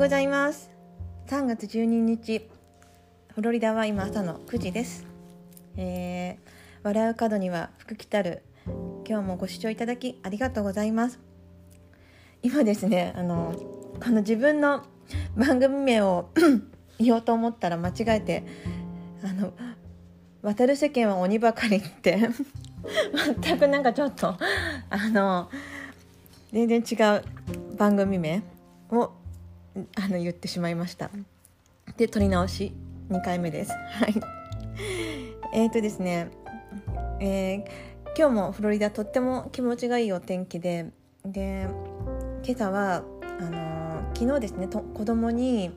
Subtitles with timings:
[0.00, 0.70] うございます。
[1.26, 2.48] 3月12日
[3.34, 5.04] フロリダは今朝の9時です、
[5.76, 6.48] えー、
[6.84, 8.42] 笑う角には福来たる。
[9.06, 11.20] 今日もご視聴いただきありがとうございます。
[12.42, 13.54] 今ですねあの
[14.02, 14.84] この自分の
[15.36, 16.30] 番組名を
[16.98, 18.44] 言おうと思ったら間違えて
[19.22, 19.52] あの
[20.40, 22.30] 渡る世間は鬼ばかりって
[23.42, 24.28] 全くなんかちょっと
[24.88, 25.50] あの
[26.54, 28.42] 全然違う番組名
[28.88, 29.19] を
[29.96, 31.10] あの言ってしまいました。
[31.96, 32.72] で撮り直し
[33.10, 33.72] 2回目です。
[33.72, 34.14] はい。
[35.54, 36.28] えーとですね、
[37.20, 37.64] えー、
[38.16, 40.90] 今日もフロリダとっても気持ちがいいお天気で
[41.24, 41.66] で
[42.44, 43.02] 今朝は
[43.38, 45.70] あのー、昨日ですねと子供に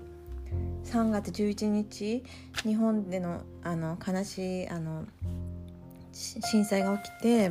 [0.86, 2.24] 3月11日
[2.64, 5.06] 日本でのあの悲しいあの
[6.12, 7.50] 震災が起きて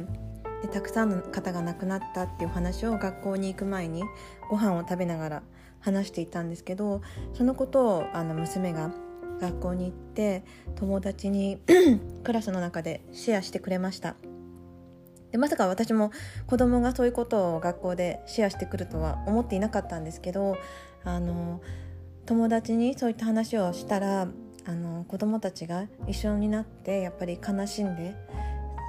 [0.63, 4.05] でたくさんの方が亡くなったっていう話を学校に行く前に
[4.49, 5.43] ご飯を食べながら
[5.83, 7.03] 話していたんですけど
[7.35, 8.91] そのことをあの娘が
[9.41, 10.45] 学校に行って
[10.77, 11.61] 友達に
[12.25, 14.15] クラスの中でシェアしてくれました。
[15.33, 16.13] でまさか私も
[16.47, 20.59] 子供がそういうことを学校でシェアしてくるとは思っていなかったんですけど
[21.05, 21.63] あの
[22.27, 24.29] 友達にそういった話をしたら
[24.65, 28.15] あの子供たちが一緒になってやっぱり悲しんで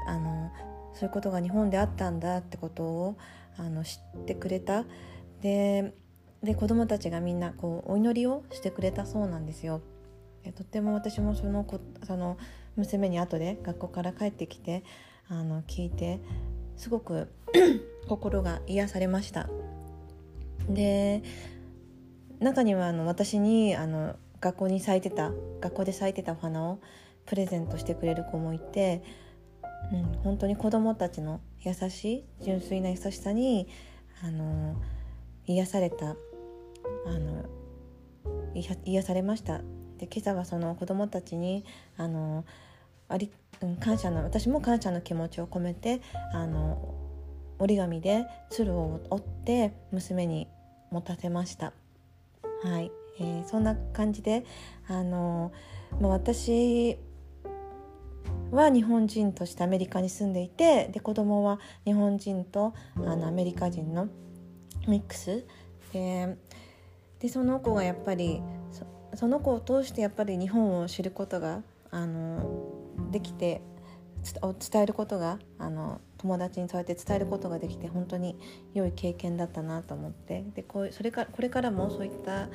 [0.06, 0.52] あの
[0.94, 3.18] そういうことが日本であったんだってことを
[3.58, 4.86] あの知ってくれた。
[5.42, 5.94] で
[6.44, 9.82] で子供たちがみんなこうお祈りをしてくれたそうなんですよ。
[10.56, 12.38] とっても私もその子その
[12.76, 14.84] 娘に後で学校から帰ってきて
[15.30, 16.20] あの聞いて
[16.76, 17.32] すごく
[18.10, 19.50] 心が癒されました。
[20.70, 21.24] で
[22.40, 26.80] 中にはあの私にあの学校に咲いてた学校で咲いてたお花を
[27.26, 29.02] プレゼントしてくれる子もいて
[29.92, 33.68] うん、本当に子どもたちの優しい純粋な優しさに
[34.24, 34.76] あの
[35.46, 36.16] 癒された
[37.06, 37.46] あの
[38.86, 39.60] 癒されました。
[39.98, 41.66] で今朝はその子どもたちに
[41.98, 42.46] あの
[43.10, 43.32] あり
[43.80, 46.02] 感謝の私も感謝の気持ちを込めて
[46.34, 46.96] あの
[47.60, 50.48] 折り紙で鶴を折って娘に
[50.92, 51.74] 持たせました。
[52.64, 54.46] はい、えー、そんな感じで
[54.88, 55.52] あの、
[56.00, 56.98] まあ、私
[58.52, 64.08] は日本人としてアメリカに住んでいてで子供は日本人とあのアメリカ人の
[64.88, 65.46] ミックス。
[65.92, 66.38] で
[67.24, 68.44] でその子がやっぱり
[69.16, 73.62] その子を通してやっぱり日本を知ることがあのできて
[74.72, 78.38] 伝えることがあの友達にそうやって伝えることができて本当に
[78.74, 82.50] 良い経験だったなと思ってでこうそれかこれからもそういった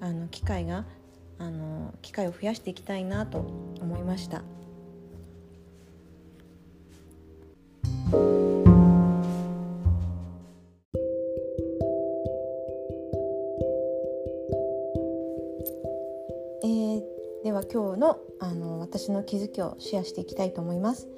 [0.00, 0.86] あの機会が
[1.38, 3.38] あの機会を増やしていきたいなと
[3.80, 4.42] 思いました。
[16.62, 17.02] えー、
[17.44, 21.08] では今日のあの私の気づきをシェアしていきたいと思います。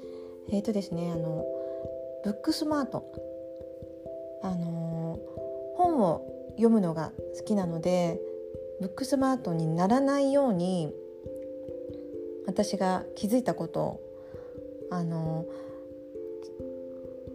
[0.50, 1.44] えっ、ー、とですねあの
[2.24, 3.04] ブックスマート
[4.42, 5.18] あの
[5.76, 8.20] 本を読むのが好きなので
[8.80, 10.92] ブックスマートにならないように
[12.46, 14.00] 私が気づいたことを
[14.90, 15.46] あの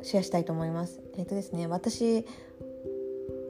[0.02, 1.02] シェアしたいと思います。
[1.18, 2.26] えっ、ー、とですね私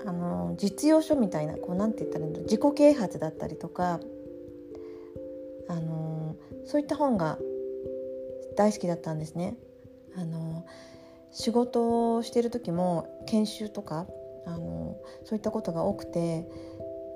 [0.05, 3.99] あの実用書みたいなこうなんて言ったらいいの自己啓発だったりとか
[6.67, 7.39] そういった本が
[8.55, 9.55] 大好きだったんですね。
[10.15, 10.65] あの
[11.31, 14.07] 仕事をしてる時も研修とか
[14.45, 16.47] あのそういったことが多くて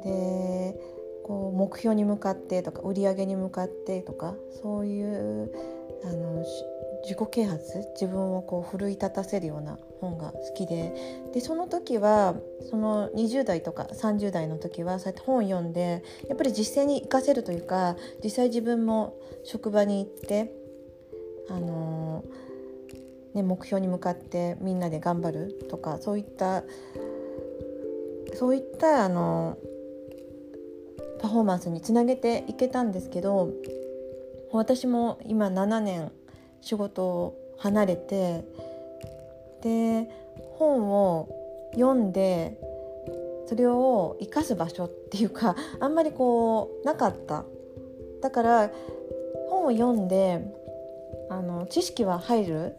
[0.04, 0.76] で
[1.24, 5.52] こう目標に向かってとか売り上げに向かってとかそういう
[6.04, 6.44] あの
[7.04, 10.94] 自己啓発自分をこう奮い立たせるような本が好きで
[11.34, 12.36] でその時は
[12.70, 20.54] その20代とか30代の時はそうやって本を読んでやっぱり実践に生かせるというか実際自分も職場に行って
[21.50, 26.64] あのー、ね、目標に向かってみんなで頑張るとかそういった
[28.34, 29.58] そういったあの
[31.22, 33.50] パフォーマンスにつなげていけたんですけど
[34.52, 36.12] 私も今7年
[36.62, 38.44] 仕事を離れて
[39.62, 40.10] で
[40.58, 41.30] 本を
[41.74, 42.58] 読んで
[43.48, 47.46] それを生かす場所っていうか あんまりこうなかった。
[48.22, 48.72] だから
[49.50, 50.42] 本を読んで
[51.30, 52.76] あの知識は入る。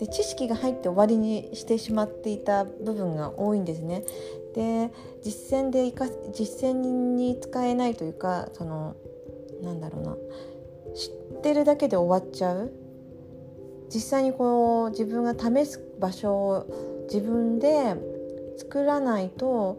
[0.00, 4.04] で知識が入って終わりにしてしまっていた部分が多いんですね。
[4.54, 4.90] で
[5.22, 8.94] 実践でか実践に使えないというかその
[9.62, 10.16] なんだろうな。
[10.94, 12.72] 知ってるだけで終わっちゃう。
[13.92, 17.94] 実際にこう自分が試す場所を自分で
[18.56, 19.78] 作らないと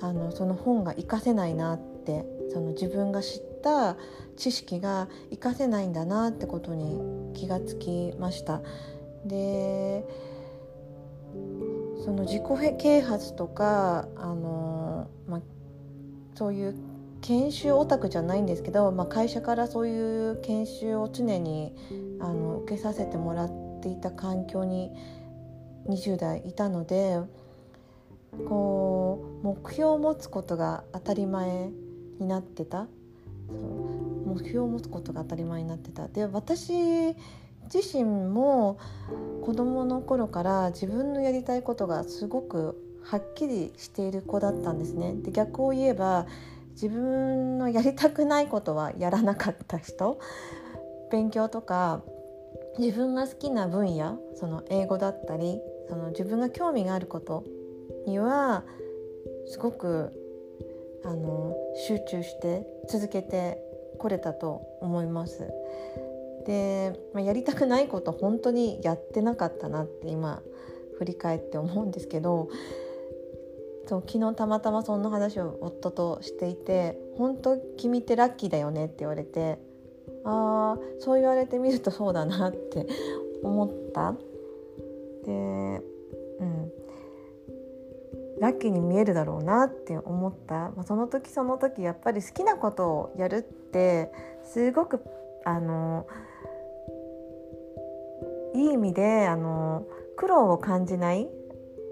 [0.00, 3.96] あのその本が活かせないなってその自分が知った
[4.36, 8.62] 知識が活かせないんだなってことに気がつきました。
[9.24, 10.06] で
[12.04, 15.40] その自己啓発とかあの、まあ、
[16.34, 16.74] そういう
[17.30, 21.72] 研修オタクじゃないんですけど、まあ、会社からそういう研修を常に
[22.20, 24.90] あの受けさせてもらっていた環境に
[25.88, 27.20] 20代いたので
[28.48, 31.70] こう目標を持つことが当たり前
[32.18, 32.88] になってた
[34.26, 36.72] 目標を持つことが当たり前になってたで私
[37.72, 38.76] 自身も
[39.44, 45.14] 子どもの頃から自分のやりたいことがすごくはっきりしている子だったんですね。
[45.14, 46.26] で逆を言えば
[46.80, 50.18] 自分のやりたくないことはやらなかった人？
[51.10, 52.02] 勉強とか
[52.78, 57.44] 自分が好きな分野その英語だったりその自分が興味があること
[58.06, 58.64] には
[59.46, 60.12] すごく
[61.04, 61.54] あの
[61.86, 63.58] 集中して続けて
[63.98, 65.50] これたと思います。
[66.46, 70.40] で、まあ、やりたくないこと本当にやってなかったなって今
[70.98, 72.48] 振り返って思うんですけど
[73.90, 79.58] そう昨日たまたまそんな話を夫としていて「本当君ってラッキーだよね」って言われて
[80.22, 82.86] ああそう言われてみるとそうだなって
[83.42, 84.14] 思った。
[85.24, 86.72] でうん
[88.38, 94.12] ラッキーに見えるだろうなって思った、まあ、その時その時やっぱり好きなことをやるって
[94.44, 95.00] すごく
[95.44, 96.06] あの
[98.54, 99.84] いい意味であの
[100.16, 101.28] 苦労を感じない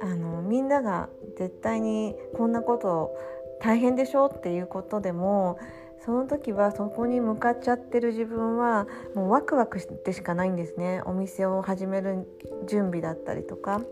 [0.00, 3.16] あのみんなが絶対にこんなこと
[3.60, 5.58] 大変でしょっていうことでも
[6.04, 11.02] その時はそこに向かっちゃってる自分はもうワクワクしてしかないんですね。
[11.04, 12.26] お店を始める
[12.68, 13.82] 準備だったりとか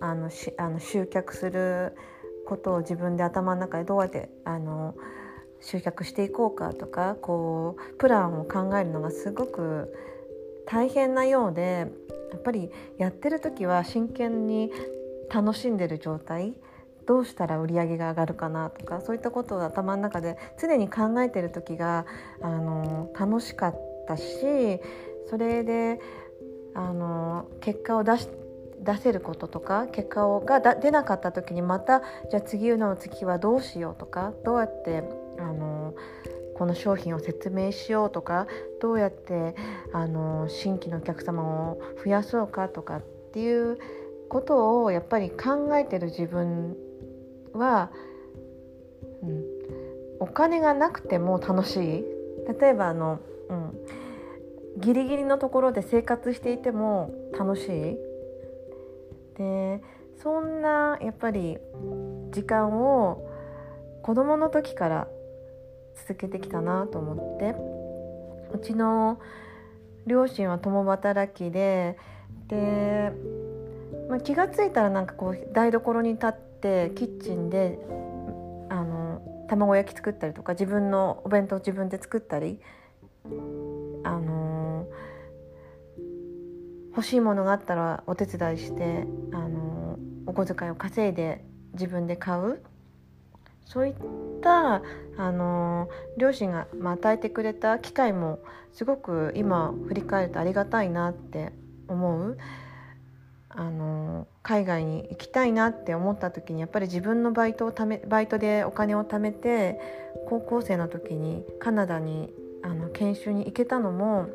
[0.00, 1.94] あのしあの集客する
[2.46, 4.94] ことを自分で頭の中でどうやってあの
[5.60, 9.92] 集客していこうかとかこうプランを考えるのがすごく
[10.70, 11.86] 大変なようで
[12.30, 14.70] やっぱりやってる時は真剣に
[15.32, 16.54] 楽しんでる状態
[17.06, 22.04] どうしたら売り上げが上がるかなとかそういったことを頭の中で常に考えてる時が
[22.42, 24.24] あの楽しかったし
[25.30, 26.00] それで
[26.74, 28.28] あの結果を出し
[28.80, 35.02] 出せることとか結果をが出なかった時にまたじゃあ次の次はどうしようとかどうやって
[35.38, 35.77] あの
[36.58, 38.48] この商品を説明しようとか
[38.80, 39.54] どうやって
[39.92, 43.02] あの新規のお客様を増やそうかとかっ
[43.32, 43.78] ていう
[44.28, 46.76] ことをやっぱり考えてる自分
[47.52, 47.90] は、
[49.22, 49.44] うん、
[50.18, 52.04] お金がなくても楽しい。
[52.60, 53.20] 例えばあの、
[53.50, 53.72] うん、
[54.78, 57.98] ギリギリのところで生活していても楽しい。
[59.36, 59.80] で
[60.22, 61.58] そんなやっぱり
[62.32, 63.24] 時間を
[64.02, 65.08] 子供の時から
[66.06, 67.78] 続けてきたなと思って。
[68.52, 69.20] うちの
[70.06, 71.98] 両親は共働きで
[72.48, 73.12] で、
[74.08, 77.78] まあ、気が付いたらなんかこう台所に立ってキッチンで
[78.70, 82.60] あの卵焼き作ったりとか自分のお弁当自分で作ったり
[84.04, 84.86] あの
[86.96, 91.44] 欲しいものがあったらお手伝いしてあのお小遣いを稼いで
[91.74, 92.62] 自分で買う。
[93.68, 93.94] そういっ
[94.42, 94.82] た
[95.18, 98.40] あの両親が、まあ、与えてくれた機会も
[98.72, 101.52] すごく今振り返るとありがたいなって
[101.86, 102.38] 思う。
[103.50, 109.80] あの海外に行きたいなって思った時にやっぱり自分のバイトをためバイトでお金を貯めて
[110.28, 112.30] 高校生の時にカナダに
[112.62, 114.28] あの研修に行けたのも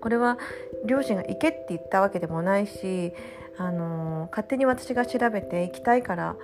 [0.00, 0.36] これは
[0.84, 3.14] 両親が行けって言ったわけでもないし
[3.56, 6.36] あの勝手に私が調べて行きたいから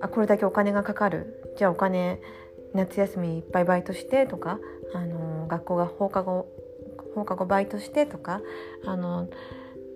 [0.00, 2.20] あこれだけお金がかかるじゃあお金
[2.74, 4.58] 夏休みいっぱいバイトしてとか、
[4.94, 6.46] あの学校が放課後
[7.14, 8.40] 放課後バイトしてとか、
[8.84, 9.28] あの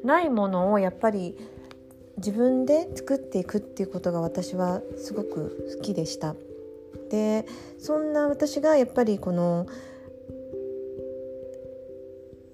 [0.04, 1.36] ないものをやっぱり
[2.16, 6.34] 自分で作っていくっていうことが私はすごく好きでした。
[7.10, 7.46] で
[7.78, 9.66] そんな私がやっぱりこの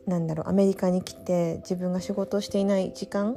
[0.06, 3.36] なんだろうアメリカに来て自分が仕事をしていない時間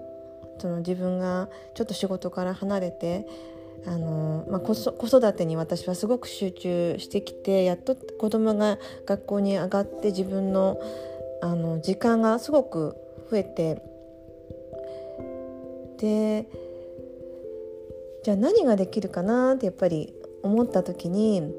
[0.59, 3.27] その自分がちょっと仕事から離れて
[3.85, 10.79] あの、まあ、子育てに私はすごく集中してきてやっと子供が学校に上がって自分の
[11.43, 12.95] あの時間がすごく
[13.31, 13.81] 増えて
[15.97, 16.47] で
[18.23, 21.51] じゃあ何ができるかなってやっぱり思った時に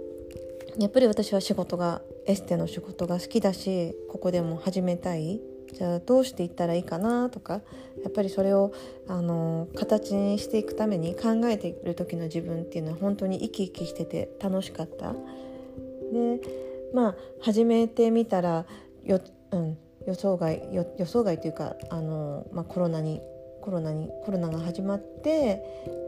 [0.78, 5.40] やっぱり私は仕事がエステの仕事が好きだしここでも始めたい。
[5.72, 7.54] じゃあどうしていったらいいかなとか
[8.02, 8.72] やっぱりそれを
[9.08, 15.14] あの形にしていくために考えている時の自分っていうのは本当に生き生きしてて楽しかった。
[16.12, 16.40] で
[16.92, 18.66] まあ始めてみたら
[19.04, 23.20] よ、うん、予想外予想外というかあの、まあ、コロナに
[23.62, 25.62] コロナにコロナが始まって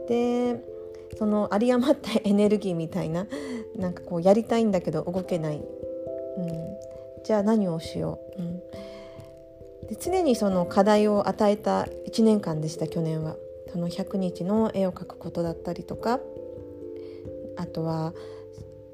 [0.07, 0.61] で
[1.17, 3.25] その有り余ったエネルギーみたいな
[3.75, 6.77] なんかこうやりたいんだけど動けない、うん、
[7.23, 8.54] じゃあ何をしよう、うん、
[9.89, 13.35] で常にその課題を与えた1年間でした去年は。
[13.75, 16.21] その100日の絵を描くことだったりとか
[17.57, 18.13] あとは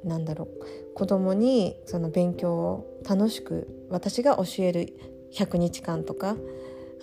[0.04, 4.96] 何だろう子供にその勉強を楽しく私が教える
[5.36, 6.36] 100日間とか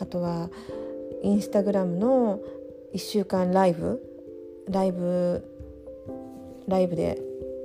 [0.00, 0.50] あとは
[1.22, 2.40] インスタグラムの
[2.94, 4.02] 1週間ライブ
[4.68, 5.44] ライブ
[6.66, 7.20] ライブで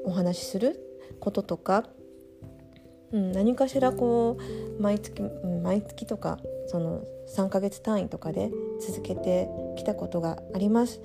[0.05, 0.79] お話しする
[1.19, 1.85] こととか、
[3.13, 4.37] うん、何かしらこ
[4.77, 5.21] う毎月
[5.63, 7.03] 毎月とかその
[7.35, 8.51] 3ヶ月単位とかで
[8.81, 11.01] 続けてきたことがあります。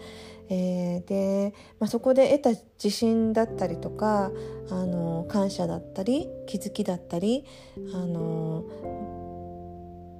[0.50, 4.30] えー、で、まあ、そこで得た自信だったりとか
[4.70, 7.44] あの感謝だったり気づきだったり
[7.92, 8.64] あの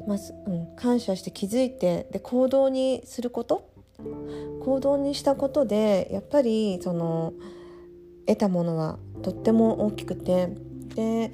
[0.07, 3.71] まあうん、感謝して気づいてで行動にすること
[4.65, 7.35] 行動にしたことでやっぱりその
[8.27, 10.49] 得たものはとっても大きくて
[10.95, 11.31] で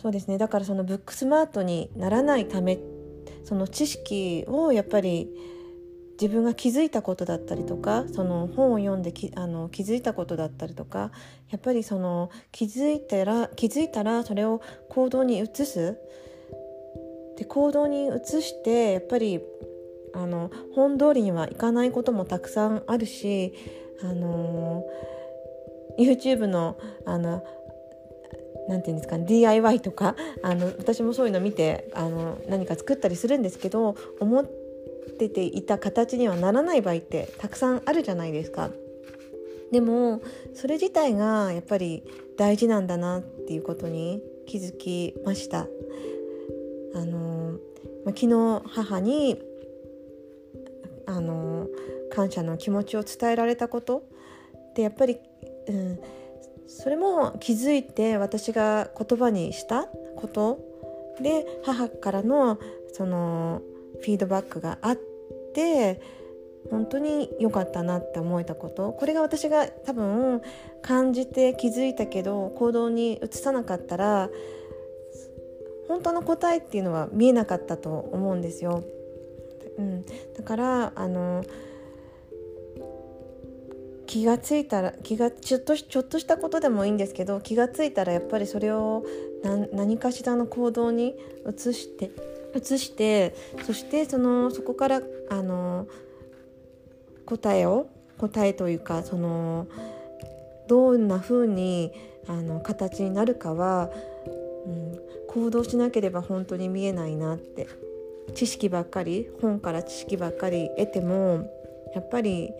[0.00, 0.38] そうですね。
[0.38, 2.78] だからそのブックスマートにならないため
[3.44, 5.28] その知識をやっぱり
[6.20, 11.12] 自分が気づいたことだったりとかその本を読んできあの気づいたことだったりとか
[11.50, 15.96] やっぱりその気づいたら気づいたらそれを行動に移す。
[17.36, 19.40] で行動に移してやっぱり
[20.12, 23.54] あの本通りにはいかないこともたくさんあるし
[24.02, 24.84] あの
[25.98, 27.44] YouTube のあの
[28.68, 38.70] なんていうんですか、DIY とかあの私もそういうの見てあの何か作ったりするんですけど思ってていた形にはならない場合ってたくさんあるじゃないですか。
[39.72, 40.22] でも
[40.54, 42.02] それ自体がやっぱり
[42.38, 45.66] 大事なんだなっていうことに気づきました。
[46.94, 47.58] あの
[48.04, 49.42] ま昨日母に
[51.06, 51.66] あの
[52.10, 54.04] 感謝の気持ちを伝えられたこと
[54.74, 55.18] でやっぱり、
[55.66, 56.00] うん、
[56.68, 60.66] それも気づいて私が言葉にしたこと。
[61.20, 62.60] で母からの
[62.92, 63.60] その
[64.00, 64.96] フィードバックがあっ
[65.52, 66.00] て
[66.70, 68.92] 本当に良かったなって思えたこと。
[68.92, 70.42] これが私が多分
[70.82, 74.30] 感じて気づいたけど行動に移さなかったら
[75.88, 78.84] 本当の答えっていうのは見えなかったと思うんですよ。
[79.78, 80.04] うん、
[80.36, 81.42] だからあの
[84.08, 89.04] 気がついたら気がちょっとちょっとしたことでもいいんですけど気がついたらやっぱりそれを
[89.72, 91.14] 何かしらの行動に
[91.46, 92.10] 移して
[92.56, 93.34] 移して
[93.64, 95.86] そしてそのそこからあの
[97.26, 97.86] 答えを
[98.16, 99.66] 答えというかその
[100.68, 101.92] どんな風に
[102.26, 103.90] あに形になるかは、
[104.66, 104.98] うん、
[105.28, 107.68] 行動しなければ本当に見えないなって
[108.34, 111.50] 知識ばっかり本から知識ばっかり得ても
[111.94, 112.52] やっぱり、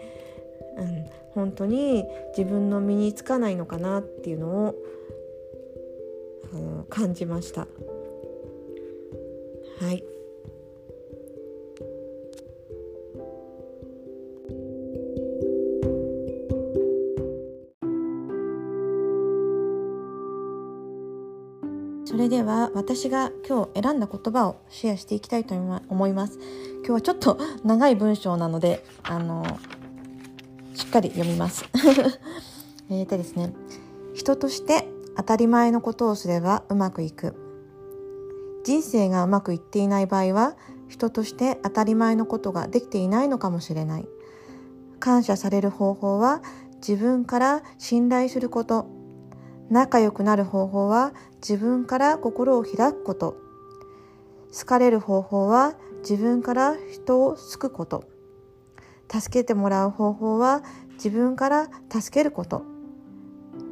[0.77, 2.05] うん、本当に
[2.37, 4.75] 自分の身につかないのかなっていうのを
[6.53, 7.69] あの感じました。
[9.81, 10.03] はい
[22.05, 26.41] それでは私が今日選んだ言葉をシェアしていきたいと思います
[26.79, 29.47] 今日はちょっと長い文章なのであの
[30.79, 31.65] しっかり読みます
[32.89, 33.53] えっとですね
[34.15, 37.35] 人として当たり前のことをすればうまくいく
[38.63, 40.57] 人生がうまくいっていない場合は
[40.89, 44.09] 人として当たり前のことができていないのかもしれない
[45.01, 46.43] 感謝される方法は
[46.77, 48.87] 自分から信頼すること
[49.69, 53.49] 仲良くなる方法は自分から心を開くこと。
[54.53, 58.05] 好かれる方法は自分から人を救うこと。
[59.11, 60.63] 助けてもらう方法は
[60.95, 62.65] 自分から助けること。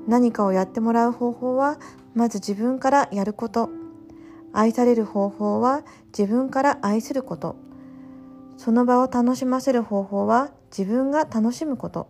[0.07, 1.79] 何かをやってもらう方法は
[2.15, 3.71] まず自分からやること。
[4.53, 5.83] 愛される方法は
[6.17, 7.57] 自分から愛すること。
[8.57, 12.09] その場を楽しませる方法は自分が楽しむこと。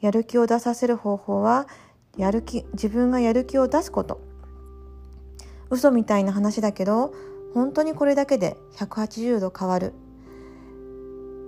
[0.00, 1.66] やる気を出させる方法は
[2.16, 4.20] やる気自分がやる気を出すこと
[5.70, 7.12] 嘘みたいな話だけど
[7.54, 9.94] 本当にこれだけで180度変わる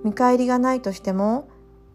[0.04, 1.48] 見返りがないとしても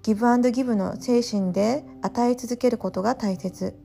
[0.04, 3.76] ギブアンドギブの精神で与え続けることが大切。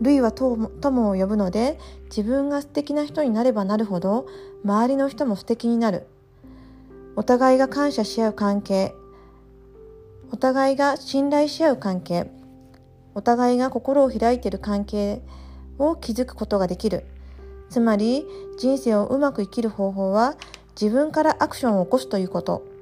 [0.00, 4.26] 類は友を呼ぶので自分が素敵な人になればなるほど
[4.64, 6.06] 周りの人も素敵になる。
[7.16, 8.94] お互いが感謝し合う関係。
[10.30, 12.30] お互いが信頼し合う関係。
[13.14, 15.20] お互いが心を開いている関係
[15.78, 17.04] を築くことができる。
[17.68, 18.24] つまり
[18.58, 20.36] 人生をうまく生きる方法は
[20.80, 22.77] 自分からアクションを起こすということ。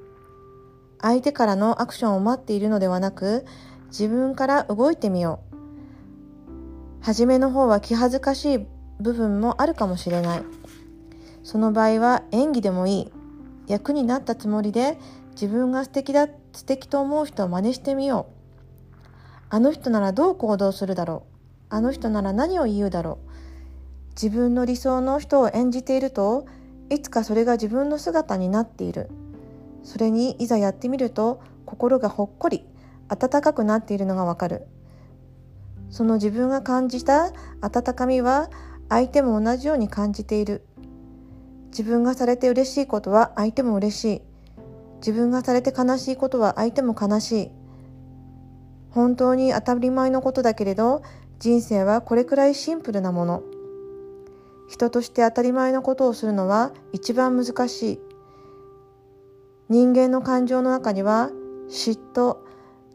[1.01, 3.45] 相手からのアクションを待っているのではなく
[3.87, 5.55] 自分から動いてみよう。
[7.01, 8.67] 初めの方は気恥ずかしい
[8.99, 10.43] 部分もあるかもしれない。
[11.43, 13.11] その場合は演技でもいい。
[13.67, 14.97] 役になったつもりで
[15.31, 19.05] 自分が素敵だ素敵と思う人を真似してみよう。
[19.49, 21.33] あの人ならどう行動するだろう。
[21.69, 23.29] あの人なら何を言うだろう。
[24.11, 26.45] 自分の理想の人を演じていると
[26.89, 29.09] いつかそれが自分の姿になっている。
[29.87, 32.65] それにいざやってみると心がほっこり
[33.07, 34.67] 温かくなっているのがわかる。
[35.89, 38.49] その自分が感じた温かみは
[38.89, 40.65] 相手も同じように感じている。
[41.67, 44.21] 自分がされて嬉しいことは相手も嬉しい。
[44.97, 47.51] 自分がされて悲しいことは相手も悲しい。
[48.89, 51.01] 本当に当たり前のことだけれど
[51.39, 53.41] 人生はこれくらいシンプルなもの。
[54.67, 58.06] 人として当たり前のことをするのは一番難しい。
[59.69, 61.29] 人間の感情の中には
[61.69, 62.37] 嫉妬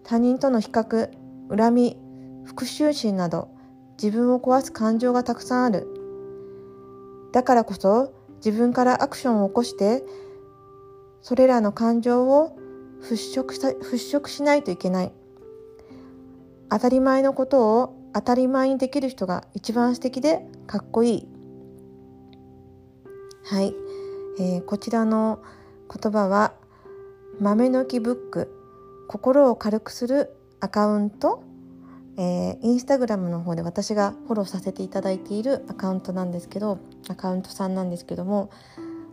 [0.05, 1.11] 他人との比較
[1.55, 1.97] 恨み
[2.45, 3.51] 復讐心など
[4.03, 5.87] 自分を壊す感情がたくさんある。
[7.33, 8.13] だからこそ
[8.45, 10.03] 自分からアクションを起こして
[11.21, 12.57] それらの感情を
[13.03, 15.13] 払拭払拭しないといけない。
[16.71, 21.29] 当たり前のことを当たり前にできる人が一番素敵でかっこいい。
[23.45, 23.75] はい、
[24.39, 25.43] えー、こちらの
[25.95, 26.55] 言葉は
[27.41, 28.55] 豆の木ブック
[29.09, 31.43] 心を軽くするアカウント
[32.19, 38.51] えー、インスタグラムの方で私がフォローさせていただいているアカウントなんですけどアカウントさんなんですけども、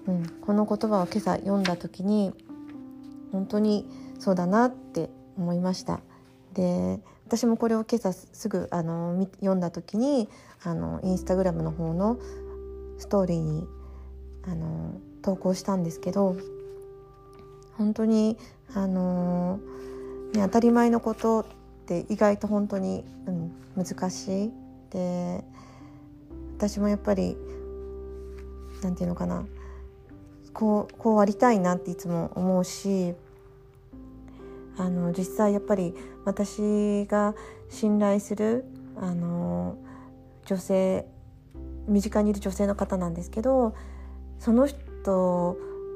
[0.06, 2.34] うん、この言葉を今朝読んだ時に
[3.32, 6.02] 本当にそうだなって思いました。
[6.54, 10.28] で私もこれを今朝すぐあの読んだ時に
[10.64, 12.18] あのインスタグラムの方の
[12.98, 13.68] ストーリーに
[14.46, 16.36] あの投稿したんですけど
[17.80, 18.38] 本当に
[18.76, 19.60] あの、
[20.34, 21.46] ね、当たり前のことっ
[21.88, 24.52] て意外と本当に、うん、難しい。
[24.92, 25.44] で
[26.58, 27.38] 私もやっぱり
[28.84, 29.46] 何て言うのかな。
[30.54, 33.14] こうこうありたいなっていつも思うし
[34.78, 35.94] あの実際やっぱり
[36.26, 37.34] 私が
[37.70, 38.66] 信頼する
[38.98, 39.78] あの
[40.46, 41.06] 女性
[41.88, 43.74] 身近にいる女性の方なんですけど
[44.40, 45.56] その人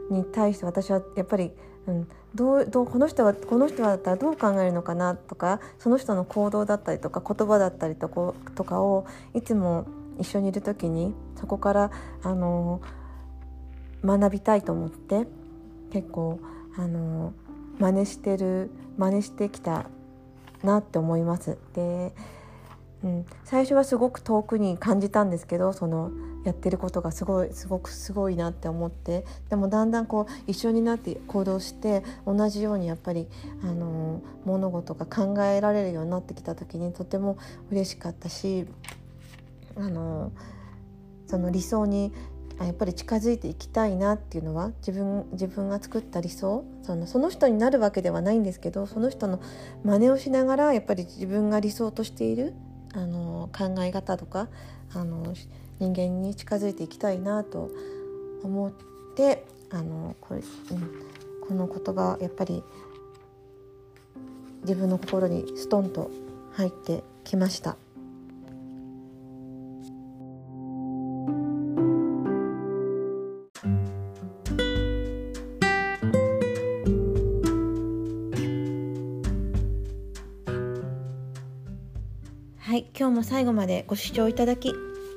[0.09, 1.51] に対して私はやっぱり
[1.87, 9.85] うん、どうどうこの人はこの人だったらどう考えるのかなとかその人の行動だったりとか言葉だったりとかとかをいつも
[10.19, 11.91] 一緒にいる時にそこから
[12.21, 12.81] あの
[14.03, 15.27] 学びたいと思って
[15.91, 16.39] 結構
[16.77, 17.33] あの
[17.79, 19.85] 真似してる真似してきた
[20.63, 21.57] なって思います。
[21.73, 22.13] で
[23.03, 26.11] うん、最初はすごく遠くに感じたんですけどその
[26.45, 29.25] やってることがすごいすごくすごいなって思って。
[29.49, 33.27] でもだんだんこう一緒になって行動して同じようにやっぱり
[33.63, 37.37] あの物事が考えられるようになってきた時にとても
[37.71, 38.65] 嬉しかったし
[39.75, 40.31] あの
[41.27, 42.13] その理想に
[42.59, 49.41] やっぱり近づいていきたいなっていうのは自分自分が作った理想そのその人になるわけではないんですけどその人の
[49.83, 52.53] 真似をしながらやっぱり自分が理想としている
[52.93, 54.47] あの考え方とか
[54.93, 55.33] あの
[55.79, 57.69] 人間に近づいていきたいなと
[58.43, 58.71] 思っ
[59.15, 60.47] てあのこれ、うん、
[61.47, 62.63] この言葉やっぱり
[64.61, 66.09] 自分の心にストンと
[66.53, 67.75] 入ってきました。
[83.33, 84.75] 最後までご視聴いただき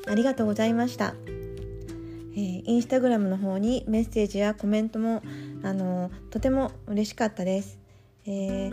[0.08, 5.22] ありがとうございました、えー、インスタグラムの方にメッセージやコメントも
[5.62, 7.78] あのとても嬉しかったです、
[8.24, 8.72] えー、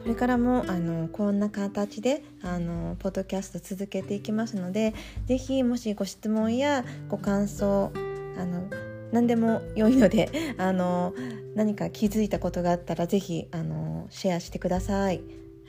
[0.00, 4.94] これからもあのこんな形であのポッドキャスト続けていきますので
[5.26, 7.90] 是非もしご質問やご感想
[8.38, 8.70] あの
[9.10, 11.12] 何でも良いのであの
[11.56, 15.20] 何か気づいたことがあったら是非あのシェアしてください。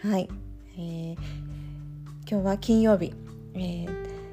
[0.03, 0.29] はい。
[0.77, 1.17] えー、
[2.27, 3.13] 今日は金曜日、
[3.53, 3.87] えー、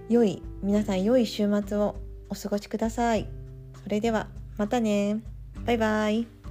[0.08, 1.96] 良い皆さん良い週末を
[2.30, 3.28] お過ごしください。
[3.82, 5.20] それではまたね。
[5.66, 6.41] バイバイ。